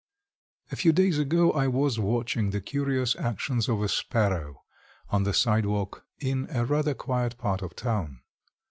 [0.71, 4.63] A few days ago I was watching the curious actions of a sparrow
[5.11, 8.21] on the sidewalk in a rather quiet part of town.